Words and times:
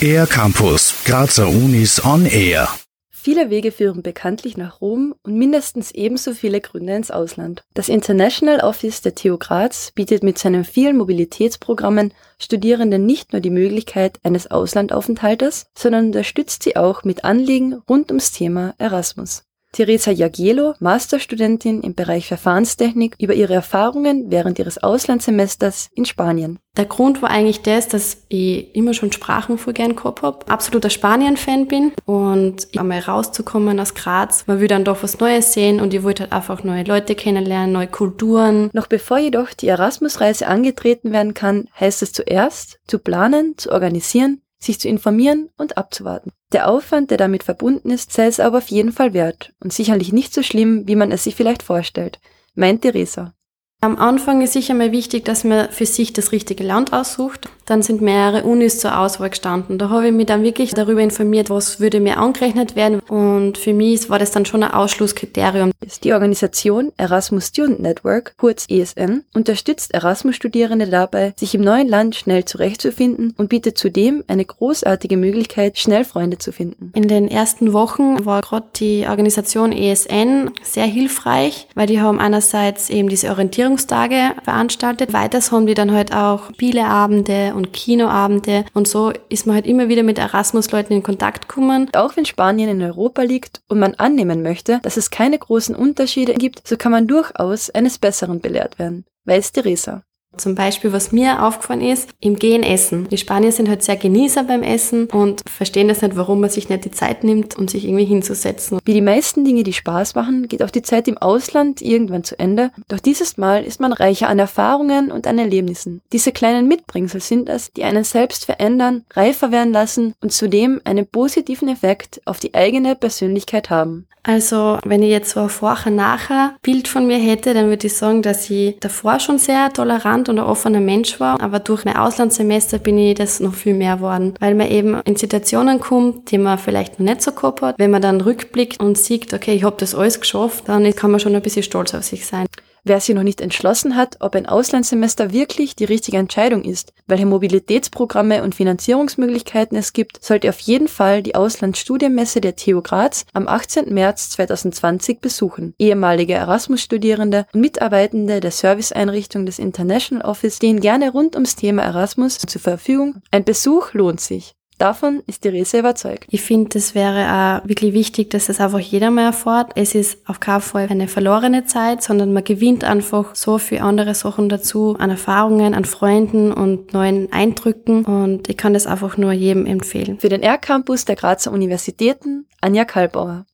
Air 0.00 0.26
Campus, 0.26 0.94
Grazer 1.04 1.48
Unis 1.48 2.04
on 2.04 2.24
Air. 2.24 2.68
Viele 3.10 3.50
Wege 3.50 3.72
führen 3.72 4.02
bekanntlich 4.02 4.56
nach 4.56 4.80
Rom 4.80 5.14
und 5.22 5.36
mindestens 5.36 5.90
ebenso 5.90 6.32
viele 6.32 6.60
Gründe 6.60 6.94
ins 6.94 7.10
Ausland. 7.10 7.64
Das 7.74 7.88
International 7.88 8.60
Office 8.60 9.02
der 9.02 9.16
TU 9.16 9.36
Graz 9.36 9.90
bietet 9.90 10.22
mit 10.22 10.38
seinen 10.38 10.64
vielen 10.64 10.96
Mobilitätsprogrammen 10.96 12.14
Studierenden 12.38 13.04
nicht 13.06 13.32
nur 13.32 13.40
die 13.40 13.50
Möglichkeit 13.50 14.18
eines 14.22 14.50
Auslandaufenthaltes, 14.50 15.66
sondern 15.76 16.06
unterstützt 16.06 16.62
sie 16.62 16.76
auch 16.76 17.02
mit 17.04 17.24
Anliegen 17.24 17.74
rund 17.88 18.10
ums 18.10 18.32
Thema 18.32 18.74
Erasmus. 18.78 19.47
Teresa 19.72 20.10
Jagielo, 20.10 20.74
Masterstudentin 20.80 21.82
im 21.82 21.94
Bereich 21.94 22.26
Verfahrenstechnik, 22.26 23.14
über 23.18 23.34
ihre 23.34 23.54
Erfahrungen 23.54 24.30
während 24.30 24.58
ihres 24.58 24.78
Auslandssemesters 24.78 25.90
in 25.94 26.04
Spanien. 26.04 26.58
Der 26.76 26.86
Grund 26.86 27.22
war 27.22 27.30
eigentlich 27.30 27.62
das, 27.62 27.88
dass 27.88 28.18
ich 28.28 28.74
immer 28.74 28.94
schon 28.94 29.12
Sprachen 29.12 29.58
voll 29.58 29.72
gern 29.72 29.96
gehabt 29.96 30.22
habe, 30.22 30.48
absoluter 30.48 30.90
Spanien-Fan 30.90 31.66
bin 31.66 31.92
und 32.04 32.68
einmal 32.78 33.00
rauszukommen 33.00 33.80
aus 33.80 33.94
Graz, 33.94 34.44
man 34.46 34.60
will 34.60 34.68
dann 34.68 34.84
doch 34.84 35.02
was 35.02 35.18
Neues 35.18 35.52
sehen 35.52 35.80
und 35.80 35.92
ich 35.92 36.02
wollte 36.02 36.24
halt 36.24 36.32
einfach 36.32 36.62
neue 36.64 36.84
Leute 36.84 37.14
kennenlernen, 37.14 37.72
neue 37.72 37.88
Kulturen. 37.88 38.70
Noch 38.72 38.86
bevor 38.86 39.18
jedoch 39.18 39.52
die 39.54 39.68
Erasmus-Reise 39.68 40.46
angetreten 40.46 41.12
werden 41.12 41.34
kann, 41.34 41.68
heißt 41.78 42.02
es 42.02 42.12
zuerst, 42.12 42.78
zu 42.86 42.98
planen, 42.98 43.58
zu 43.58 43.72
organisieren, 43.72 44.40
sich 44.58 44.80
zu 44.80 44.88
informieren 44.88 45.50
und 45.56 45.76
abzuwarten. 45.76 46.32
Der 46.52 46.68
Aufwand, 46.68 47.10
der 47.10 47.18
damit 47.18 47.42
verbunden 47.42 47.90
ist, 47.90 48.12
sei 48.12 48.26
es 48.26 48.40
aber 48.40 48.58
auf 48.58 48.68
jeden 48.68 48.92
Fall 48.92 49.12
wert 49.12 49.52
und 49.60 49.72
sicherlich 49.72 50.12
nicht 50.12 50.34
so 50.34 50.42
schlimm, 50.42 50.86
wie 50.86 50.96
man 50.96 51.12
es 51.12 51.24
sich 51.24 51.34
vielleicht 51.34 51.62
vorstellt, 51.62 52.20
meint 52.54 52.82
Theresa. 52.82 53.34
Am 53.80 53.96
Anfang 53.96 54.40
ist 54.42 54.54
sicher 54.54 54.74
mal 54.74 54.90
wichtig, 54.90 55.24
dass 55.24 55.44
man 55.44 55.70
für 55.70 55.86
sich 55.86 56.12
das 56.12 56.32
richtige 56.32 56.64
Land 56.64 56.92
aussucht. 56.92 57.48
Dann 57.68 57.82
sind 57.82 58.00
mehrere 58.00 58.44
Unis 58.44 58.78
zur 58.78 58.98
Auswahl 58.98 59.30
gestanden. 59.30 59.78
Da 59.78 59.90
habe 59.90 60.08
ich 60.08 60.12
mich 60.12 60.26
dann 60.26 60.42
wirklich 60.42 60.72
darüber 60.72 61.00
informiert, 61.00 61.50
was 61.50 61.80
würde 61.80 62.00
mir 62.00 62.18
angerechnet 62.18 62.76
werden. 62.76 63.00
Und 63.08 63.58
für 63.58 63.74
mich 63.74 64.08
war 64.10 64.18
das 64.18 64.30
dann 64.30 64.46
schon 64.46 64.62
ein 64.62 64.72
Ausschlusskriterium. 64.72 65.72
Die 66.02 66.12
Organisation 66.12 66.92
Erasmus 66.96 67.48
Student 67.48 67.80
Network, 67.80 68.34
kurz 68.36 68.66
ESN, 68.68 69.24
unterstützt 69.34 69.92
Erasmus-Studierende 69.94 70.88
dabei, 70.88 71.34
sich 71.36 71.54
im 71.54 71.62
neuen 71.62 71.88
Land 71.88 72.14
schnell 72.14 72.44
zurechtzufinden 72.44 73.34
und 73.36 73.48
bietet 73.48 73.78
zudem 73.78 74.24
eine 74.28 74.44
großartige 74.44 75.16
Möglichkeit, 75.16 75.78
schnell 75.78 76.04
Freunde 76.04 76.38
zu 76.38 76.52
finden. 76.52 76.92
In 76.94 77.08
den 77.08 77.28
ersten 77.28 77.72
Wochen 77.72 78.24
war 78.24 78.40
gerade 78.42 78.66
die 78.76 79.06
Organisation 79.08 79.72
ESN 79.72 80.50
sehr 80.62 80.86
hilfreich, 80.86 81.68
weil 81.74 81.86
die 81.86 82.00
haben 82.00 82.18
einerseits 82.18 82.90
eben 82.90 83.08
diese 83.08 83.28
Orientierung 83.28 83.58
Orientierungstage 83.58 84.34
veranstaltet. 84.44 85.12
Weiters 85.12 85.52
haben 85.52 85.66
die 85.66 85.74
dann 85.74 85.92
halt 85.92 86.14
auch 86.14 86.50
Spieleabende 86.52 87.54
und 87.58 87.72
Kinoabende 87.72 88.64
und 88.72 88.88
so 88.88 89.12
ist 89.28 89.46
man 89.46 89.56
halt 89.56 89.66
immer 89.66 89.88
wieder 89.88 90.02
mit 90.02 90.18
Erasmus-Leuten 90.18 90.94
in 90.94 91.02
Kontakt 91.02 91.48
gekommen. 91.48 91.90
Auch 91.92 92.16
wenn 92.16 92.24
Spanien 92.24 92.70
in 92.70 92.82
Europa 92.82 93.22
liegt 93.22 93.60
und 93.68 93.80
man 93.80 93.94
annehmen 93.96 94.42
möchte, 94.42 94.78
dass 94.82 94.96
es 94.96 95.10
keine 95.10 95.38
großen 95.38 95.74
Unterschiede 95.74 96.34
gibt, 96.34 96.66
so 96.66 96.76
kann 96.76 96.92
man 96.92 97.06
durchaus 97.06 97.68
eines 97.70 97.98
Besseren 97.98 98.40
belehrt 98.40 98.78
werden, 98.78 99.04
weiß 99.24 99.52
Teresa. 99.52 100.04
Zum 100.36 100.54
Beispiel, 100.54 100.92
was 100.92 101.10
mir 101.10 101.42
aufgefallen 101.42 101.80
ist, 101.80 102.10
im 102.20 102.36
Gehen 102.36 102.62
essen. 102.62 103.08
Die 103.08 103.16
Spanier 103.16 103.50
sind 103.50 103.68
halt 103.68 103.82
sehr 103.82 103.96
Genießer 103.96 104.44
beim 104.44 104.62
Essen 104.62 105.06
und 105.06 105.42
verstehen 105.48 105.88
das 105.88 106.02
nicht, 106.02 106.16
warum 106.16 106.40
man 106.40 106.50
sich 106.50 106.68
nicht 106.68 106.84
die 106.84 106.90
Zeit 106.90 107.24
nimmt, 107.24 107.56
um 107.56 107.66
sich 107.66 107.84
irgendwie 107.84 108.04
hinzusetzen. 108.04 108.78
Wie 108.84 108.92
die 108.92 109.00
meisten 109.00 109.44
Dinge, 109.44 109.62
die 109.62 109.72
Spaß 109.72 110.14
machen, 110.14 110.46
geht 110.46 110.62
auch 110.62 110.70
die 110.70 110.82
Zeit 110.82 111.08
im 111.08 111.18
Ausland 111.18 111.82
irgendwann 111.82 112.24
zu 112.24 112.38
Ende. 112.38 112.70
Doch 112.88 113.00
dieses 113.00 113.36
Mal 113.36 113.64
ist 113.64 113.80
man 113.80 113.92
reicher 113.92 114.28
an 114.28 114.38
Erfahrungen 114.38 115.10
und 115.10 115.26
an 115.26 115.38
Erlebnissen. 115.38 116.02
Diese 116.12 116.32
kleinen 116.32 116.68
Mitbringsel 116.68 117.20
sind 117.20 117.48
es, 117.48 117.72
die 117.72 117.84
einen 117.84 118.04
selbst 118.04 118.44
verändern, 118.44 119.04
reifer 119.14 119.50
werden 119.50 119.72
lassen 119.72 120.14
und 120.20 120.32
zudem 120.32 120.80
einen 120.84 121.06
positiven 121.06 121.68
Effekt 121.68 122.20
auf 122.26 122.38
die 122.38 122.54
eigene 122.54 122.94
Persönlichkeit 122.94 123.70
haben. 123.70 124.06
Also, 124.28 124.78
wenn 124.84 125.02
ich 125.02 125.08
jetzt 125.08 125.30
so 125.30 125.40
ein 125.40 125.48
Vorher-Nachher-Bild 125.48 126.86
von 126.86 127.06
mir 127.06 127.16
hätte, 127.16 127.54
dann 127.54 127.68
würde 127.68 127.86
ich 127.86 127.96
sagen, 127.96 128.20
dass 128.20 128.50
ich 128.50 128.78
davor 128.78 129.20
schon 129.20 129.38
sehr 129.38 129.72
tolerant 129.72 130.17
und 130.26 130.38
ein 130.38 130.44
offener 130.44 130.80
Mensch 130.80 131.20
war. 131.20 131.40
Aber 131.40 131.58
durch 131.58 131.84
mein 131.84 131.96
Auslandssemester 131.96 132.78
bin 132.78 132.96
ich 132.98 133.14
das 133.14 133.40
noch 133.40 133.54
viel 133.54 133.74
mehr 133.74 133.96
geworden, 133.96 134.34
weil 134.40 134.54
man 134.54 134.68
eben 134.68 135.00
in 135.04 135.16
Situationen 135.16 135.80
kommt, 135.80 136.30
die 136.30 136.38
man 136.38 136.58
vielleicht 136.58 136.98
noch 136.98 137.06
nicht 137.06 137.22
so 137.22 137.32
gehabt 137.32 137.62
hat. 137.62 137.78
Wenn 137.78 137.90
man 137.90 138.02
dann 138.02 138.20
rückblickt 138.20 138.80
und 138.80 138.96
sieht, 138.96 139.32
okay, 139.34 139.52
ich 139.52 139.64
habe 139.64 139.76
das 139.78 139.94
alles 139.94 140.18
geschafft, 140.20 140.64
dann 140.66 140.90
kann 140.94 141.10
man 141.10 141.20
schon 141.20 141.34
ein 141.34 141.42
bisschen 141.42 141.62
stolz 141.62 141.94
auf 141.94 142.04
sich 142.04 142.26
sein. 142.26 142.46
Wer 142.88 143.00
sich 143.00 143.14
noch 143.14 143.22
nicht 143.22 143.42
entschlossen 143.42 143.96
hat, 143.96 144.16
ob 144.20 144.34
ein 144.34 144.46
Auslandssemester 144.46 145.30
wirklich 145.30 145.76
die 145.76 145.84
richtige 145.84 146.16
Entscheidung 146.16 146.64
ist, 146.64 146.94
welche 147.06 147.26
Mobilitätsprogramme 147.26 148.42
und 148.42 148.54
Finanzierungsmöglichkeiten 148.54 149.76
es 149.76 149.92
gibt, 149.92 150.24
sollte 150.24 150.48
auf 150.48 150.58
jeden 150.60 150.88
Fall 150.88 151.22
die 151.22 151.34
Auslandsstudienmesse 151.34 152.40
der 152.40 152.56
TU 152.56 152.80
Graz 152.80 153.26
am 153.34 153.46
18. 153.46 153.92
März 153.92 154.30
2020 154.30 155.20
besuchen. 155.20 155.74
Ehemalige 155.78 156.32
Erasmus-Studierende 156.32 157.44
und 157.52 157.60
Mitarbeitende 157.60 158.40
der 158.40 158.52
Serviceeinrichtung 158.52 159.44
des 159.44 159.58
International 159.58 160.24
Office 160.24 160.56
stehen 160.56 160.80
gerne 160.80 161.10
rund 161.10 161.34
ums 161.34 161.56
Thema 161.56 161.82
Erasmus 161.82 162.38
zur 162.38 162.62
Verfügung. 162.62 163.16
Ein 163.30 163.44
Besuch 163.44 163.92
lohnt 163.92 164.22
sich. 164.22 164.54
Davon 164.78 165.22
ist 165.26 165.42
Therese 165.42 165.80
überzeugt. 165.80 166.24
Ich 166.30 166.40
finde, 166.42 166.78
es 166.78 166.94
wäre 166.94 167.62
auch 167.64 167.68
wirklich 167.68 167.92
wichtig, 167.94 168.30
dass 168.30 168.46
das 168.46 168.60
einfach 168.60 168.78
jeder 168.78 169.10
mal 169.10 169.24
erfährt. 169.24 169.72
Es 169.74 169.96
ist 169.96 170.18
auf 170.26 170.38
keinen 170.38 170.60
Fall 170.60 170.86
eine 170.88 171.08
verlorene 171.08 171.64
Zeit, 171.64 172.00
sondern 172.02 172.32
man 172.32 172.44
gewinnt 172.44 172.84
einfach 172.84 173.34
so 173.34 173.58
viele 173.58 173.82
andere 173.82 174.14
Sachen 174.14 174.48
dazu, 174.48 174.94
an 174.98 175.10
Erfahrungen, 175.10 175.74
an 175.74 175.84
Freunden 175.84 176.52
und 176.52 176.92
neuen 176.92 177.32
Eindrücken. 177.32 178.04
Und 178.04 178.48
ich 178.48 178.56
kann 178.56 178.72
das 178.72 178.86
einfach 178.86 179.16
nur 179.16 179.32
jedem 179.32 179.66
empfehlen. 179.66 180.20
Für 180.20 180.28
den 180.28 180.44
R-Campus 180.44 181.04
der 181.04 181.16
Grazer 181.16 181.50
Universitäten, 181.50 182.46
Anja 182.60 182.84
Kalbauer. 182.84 183.46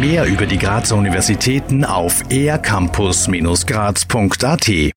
Mehr 0.00 0.26
über 0.26 0.46
die 0.46 0.58
Grazer 0.58 0.96
Universitäten 0.96 1.84
auf 1.84 2.24
ercampus-graz.at 2.28 4.92